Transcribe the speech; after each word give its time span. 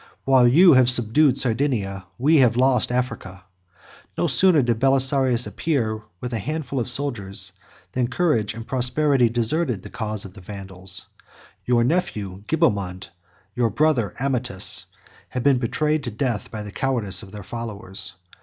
While 0.25 0.47
you 0.47 0.73
have 0.73 0.89
subdued 0.89 1.37
Sardinia, 1.37 2.07
we 2.17 2.37
have 2.37 2.55
lost 2.57 2.91
Africa. 2.91 3.43
No 4.17 4.25
sooner 4.25 4.63
did 4.63 4.79
Belisarius 4.79 5.45
appear 5.45 6.01
with 6.19 6.33
a 6.33 6.39
handful 6.39 6.79
of 6.79 6.89
soldiers, 6.89 7.51
than 7.91 8.07
courage 8.07 8.55
and 8.55 8.65
prosperity 8.67 9.29
deserted 9.29 9.83
the 9.83 9.91
cause 9.91 10.25
of 10.25 10.33
the 10.33 10.41
Vandals. 10.41 11.05
Your 11.65 11.83
nephew 11.83 12.43
Gibamund, 12.47 13.09
your 13.55 13.69
brother 13.69 14.15
Ammatas, 14.19 14.85
have 15.29 15.43
been 15.43 15.59
betrayed 15.59 16.03
to 16.05 16.09
death 16.09 16.49
by 16.49 16.63
the 16.63 16.71
cowardice 16.71 17.21
of 17.21 17.31
their 17.31 17.43
followers. 17.43 18.15